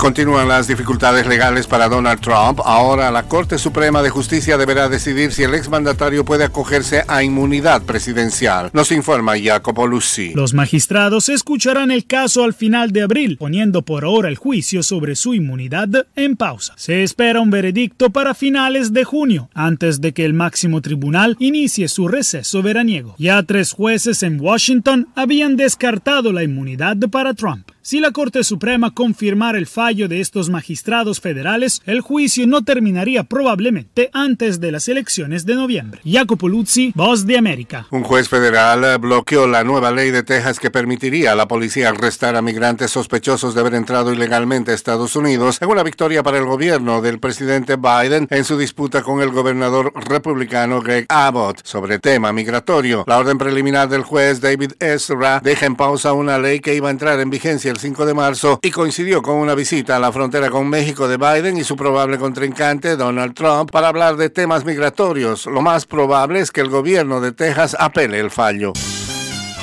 Continúan 0.00 0.48
las 0.48 0.66
dificultades 0.66 1.26
legales 1.26 1.66
para 1.66 1.86
Donald 1.86 2.22
Trump. 2.22 2.60
Ahora 2.64 3.10
la 3.10 3.24
Corte 3.24 3.58
Suprema 3.58 4.00
de 4.00 4.08
Justicia 4.08 4.56
deberá 4.56 4.88
decidir 4.88 5.30
si 5.30 5.42
el 5.42 5.52
exmandatario 5.52 6.24
puede 6.24 6.44
acogerse 6.44 7.04
a 7.06 7.22
inmunidad 7.22 7.82
presidencial. 7.82 8.70
Nos 8.72 8.92
informa 8.92 9.34
Jacopo 9.38 9.86
Lucy. 9.86 10.32
Los 10.32 10.54
magistrados 10.54 11.28
escucharán 11.28 11.90
el 11.90 12.06
caso 12.06 12.44
al 12.44 12.54
final 12.54 12.92
de 12.92 13.02
abril, 13.02 13.36
poniendo 13.36 13.82
por 13.82 14.06
ahora 14.06 14.30
el 14.30 14.36
juicio 14.36 14.82
sobre 14.82 15.16
su 15.16 15.34
inmunidad 15.34 15.90
en 16.16 16.34
pausa. 16.34 16.72
Se 16.78 17.02
espera 17.02 17.42
un 17.42 17.50
veredicto 17.50 18.08
para 18.08 18.32
finales 18.32 18.94
de 18.94 19.04
junio, 19.04 19.50
antes 19.52 20.00
de 20.00 20.14
que 20.14 20.24
el 20.24 20.32
máximo 20.32 20.80
tribunal 20.80 21.36
inicie 21.40 21.88
su 21.88 22.08
receso 22.08 22.62
veraniego. 22.62 23.16
Ya 23.18 23.42
tres 23.42 23.72
jueces 23.72 24.22
en 24.22 24.40
Washington 24.40 25.08
habían 25.14 25.58
descartado 25.58 26.32
la 26.32 26.42
inmunidad 26.42 26.96
para 27.10 27.34
Trump. 27.34 27.68
Si 27.82 27.98
la 27.98 28.10
Corte 28.10 28.44
Suprema 28.44 28.92
confirmara 28.92 29.56
el 29.56 29.66
fallo 29.66 30.06
de 30.06 30.20
estos 30.20 30.50
magistrados 30.50 31.18
federales, 31.18 31.80
el 31.86 32.02
juicio 32.02 32.46
no 32.46 32.62
terminaría 32.62 33.24
probablemente 33.24 34.10
antes 34.12 34.60
de 34.60 34.70
las 34.70 34.86
elecciones 34.88 35.46
de 35.46 35.54
noviembre. 35.54 36.02
Jacopo 36.04 36.46
Luzzi, 36.46 36.92
Voz 36.94 37.24
de 37.24 37.38
América. 37.38 37.86
Un 37.90 38.02
juez 38.02 38.28
federal 38.28 38.98
bloqueó 38.98 39.46
la 39.46 39.64
nueva 39.64 39.92
ley 39.92 40.10
de 40.10 40.22
Texas 40.22 40.60
que 40.60 40.70
permitiría 40.70 41.32
a 41.32 41.34
la 41.34 41.48
policía 41.48 41.88
arrestar 41.88 42.36
a 42.36 42.42
migrantes 42.42 42.90
sospechosos 42.90 43.54
de 43.54 43.60
haber 43.62 43.74
entrado 43.74 44.12
ilegalmente 44.12 44.72
a 44.72 44.74
Estados 44.74 45.16
Unidos 45.16 45.56
en 45.62 45.70
una 45.70 45.82
victoria 45.82 46.22
para 46.22 46.36
el 46.36 46.44
gobierno 46.44 47.00
del 47.00 47.18
presidente 47.18 47.76
Biden 47.76 48.28
en 48.30 48.44
su 48.44 48.58
disputa 48.58 49.02
con 49.02 49.22
el 49.22 49.30
gobernador 49.30 49.90
republicano 49.94 50.82
Greg 50.82 51.06
Abbott 51.08 51.64
sobre 51.64 51.98
tema 51.98 52.30
migratorio. 52.30 53.04
La 53.06 53.18
orden 53.18 53.38
preliminar 53.38 53.88
del 53.88 54.02
juez 54.02 54.42
David 54.42 54.72
Ezra 54.80 55.40
deja 55.42 55.64
en 55.64 55.76
pausa 55.76 56.12
una 56.12 56.38
ley 56.38 56.60
que 56.60 56.74
iba 56.74 56.88
a 56.88 56.90
entrar 56.90 57.18
en 57.20 57.30
vigencia 57.30 57.69
el 57.70 57.78
5 57.78 58.04
de 58.04 58.14
marzo 58.14 58.60
y 58.62 58.70
coincidió 58.70 59.22
con 59.22 59.36
una 59.36 59.54
visita 59.54 59.96
a 59.96 59.98
la 59.98 60.12
frontera 60.12 60.50
con 60.50 60.68
México 60.68 61.08
de 61.08 61.16
Biden 61.16 61.56
y 61.56 61.64
su 61.64 61.76
probable 61.76 62.18
contrincante 62.18 62.96
Donald 62.96 63.34
Trump 63.34 63.70
para 63.70 63.88
hablar 63.88 64.16
de 64.16 64.28
temas 64.28 64.64
migratorios. 64.64 65.46
Lo 65.46 65.62
más 65.62 65.86
probable 65.86 66.40
es 66.40 66.50
que 66.50 66.60
el 66.60 66.68
gobierno 66.68 67.20
de 67.20 67.32
Texas 67.32 67.76
apele 67.78 68.18
el 68.20 68.30
fallo. 68.30 68.72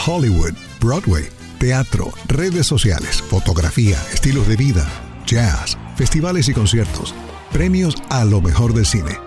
Hollywood, 0.05 0.53
Broadway, 0.79 1.27
teatro, 1.59 2.11
redes 2.27 2.65
sociales, 2.65 3.21
fotografía, 3.21 3.97
estilos 4.13 4.47
de 4.47 4.55
vida, 4.55 4.87
jazz, 5.25 5.77
festivales 5.95 6.47
y 6.49 6.53
conciertos, 6.53 7.13
premios 7.51 7.95
a 8.09 8.23
lo 8.25 8.41
mejor 8.41 8.73
del 8.73 8.85
cine. 8.85 9.17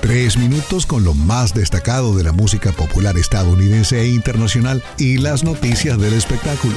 Tres 0.00 0.36
minutos 0.36 0.86
con 0.86 1.04
lo 1.04 1.14
más 1.14 1.52
destacado 1.52 2.16
de 2.16 2.22
la 2.22 2.32
música 2.32 2.70
popular 2.72 3.18
estadounidense 3.18 4.00
e 4.00 4.08
internacional 4.08 4.82
y 4.98 5.18
las 5.18 5.42
noticias 5.42 5.98
del 5.98 6.14
espectáculo. 6.14 6.76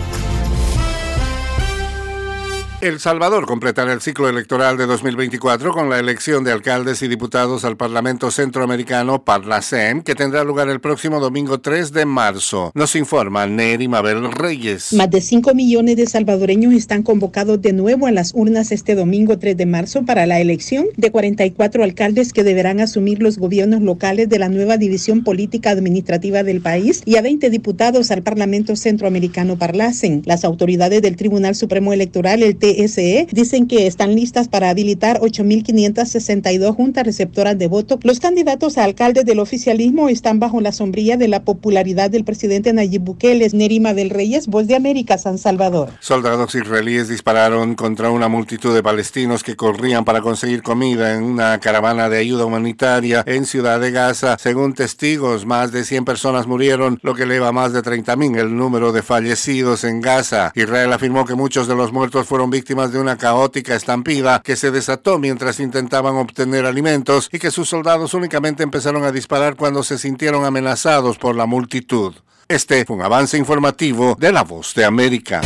El 2.81 2.99
Salvador 2.99 3.45
completará 3.45 3.93
el 3.93 4.01
ciclo 4.01 4.27
electoral 4.27 4.75
de 4.75 4.87
2024 4.87 5.71
con 5.71 5.91
la 5.91 5.99
elección 5.99 6.43
de 6.43 6.51
alcaldes 6.51 7.03
y 7.03 7.07
diputados 7.07 7.63
al 7.63 7.77
Parlamento 7.77 8.31
Centroamericano 8.31 9.23
Parlacem, 9.23 10.01
que 10.01 10.15
tendrá 10.15 10.43
lugar 10.43 10.67
el 10.67 10.81
próximo 10.81 11.19
domingo 11.19 11.59
3 11.59 11.93
de 11.93 12.07
marzo. 12.07 12.71
Nos 12.73 12.95
informa 12.95 13.45
Neri 13.45 13.87
Mabel 13.87 14.31
Reyes. 14.31 14.93
Más 14.93 15.11
de 15.11 15.21
5 15.21 15.53
millones 15.53 15.95
de 15.95 16.07
salvadoreños 16.07 16.73
están 16.73 17.03
convocados 17.03 17.61
de 17.61 17.71
nuevo 17.71 18.07
a 18.07 18.11
las 18.11 18.33
urnas 18.33 18.71
este 18.71 18.95
domingo 18.95 19.37
3 19.37 19.55
de 19.55 19.67
marzo 19.67 20.03
para 20.03 20.25
la 20.25 20.39
elección 20.39 20.87
de 20.97 21.11
44 21.11 21.83
alcaldes 21.83 22.33
que 22.33 22.43
deberán 22.43 22.79
asumir 22.79 23.21
los 23.21 23.37
gobiernos 23.37 23.81
locales 23.81 24.27
de 24.27 24.39
la 24.39 24.49
nueva 24.49 24.77
división 24.77 25.23
política 25.23 25.69
administrativa 25.69 26.41
del 26.41 26.61
país 26.61 27.03
y 27.05 27.17
a 27.17 27.21
20 27.21 27.51
diputados 27.51 28.09
al 28.09 28.23
Parlamento 28.23 28.75
Centroamericano 28.75 29.59
Parlacem. 29.59 30.23
Las 30.25 30.43
autoridades 30.43 31.03
del 31.03 31.15
Tribunal 31.15 31.53
Supremo 31.53 31.93
Electoral, 31.93 32.41
el 32.41 32.55
T 32.55 32.70
TSE 32.73 33.27
dicen 33.31 33.67
que 33.67 33.87
están 33.87 34.15
listas 34.15 34.47
para 34.47 34.69
habilitar 34.69 35.19
8.562 35.19 36.73
juntas 36.73 37.05
receptoras 37.05 37.57
de 37.57 37.67
voto. 37.67 37.99
Los 38.03 38.19
candidatos 38.19 38.77
a 38.77 38.83
alcaldes 38.85 39.25
del 39.25 39.39
oficialismo 39.39 40.09
están 40.09 40.39
bajo 40.39 40.61
la 40.61 40.71
sombrilla 40.71 41.17
de 41.17 41.27
la 41.27 41.43
popularidad 41.43 42.09
del 42.09 42.23
presidente 42.23 42.73
Nayib 42.73 43.01
Bukele. 43.01 43.41
Nerima 43.53 43.93
del 43.93 44.09
Reyes, 44.09 44.47
Voz 44.47 44.67
de 44.67 44.75
América, 44.75 45.17
San 45.17 45.37
Salvador. 45.37 45.89
Soldados 45.99 46.53
israelíes 46.55 47.07
dispararon 47.07 47.75
contra 47.75 48.11
una 48.11 48.27
multitud 48.27 48.73
de 48.73 48.83
palestinos 48.83 49.43
que 49.43 49.55
corrían 49.55 50.05
para 50.05 50.21
conseguir 50.21 50.61
comida 50.61 51.15
en 51.15 51.23
una 51.23 51.59
caravana 51.59 52.07
de 52.09 52.19
ayuda 52.19 52.45
humanitaria 52.45 53.23
en 53.25 53.45
Ciudad 53.45 53.79
de 53.79 53.91
Gaza. 53.91 54.37
Según 54.37 54.73
testigos, 54.73 55.45
más 55.45 55.71
de 55.71 55.83
100 55.83 56.05
personas 56.05 56.47
murieron, 56.47 56.99
lo 57.01 57.15
que 57.15 57.23
eleva 57.23 57.49
a 57.49 57.51
más 57.51 57.73
de 57.73 57.81
30.000 57.81 58.39
el 58.39 58.55
número 58.55 58.91
de 58.91 59.01
fallecidos 59.01 59.83
en 59.83 60.01
Gaza. 60.01 60.51
Israel 60.55 60.93
afirmó 60.93 61.25
que 61.25 61.35
muchos 61.35 61.67
de 61.67 61.75
los 61.75 61.91
muertos 61.91 62.27
fueron 62.27 62.49
víctimas 62.49 62.60
víctimas 62.61 62.91
de 62.91 62.99
una 62.99 63.17
caótica 63.17 63.73
estampida 63.73 64.39
que 64.43 64.55
se 64.55 64.69
desató 64.69 65.17
mientras 65.17 65.59
intentaban 65.59 66.15
obtener 66.17 66.67
alimentos 66.67 67.27
y 67.31 67.39
que 67.39 67.49
sus 67.49 67.67
soldados 67.67 68.13
únicamente 68.13 68.61
empezaron 68.61 69.03
a 69.03 69.11
disparar 69.11 69.55
cuando 69.55 69.81
se 69.81 69.97
sintieron 69.97 70.45
amenazados 70.45 71.17
por 71.17 71.35
la 71.35 71.47
multitud. 71.47 72.13
Este 72.47 72.85
fue 72.85 72.97
un 72.97 73.01
avance 73.01 73.35
informativo 73.35 74.15
de 74.19 74.31
La 74.31 74.43
Voz 74.43 74.75
de 74.75 74.85
América. 74.85 75.41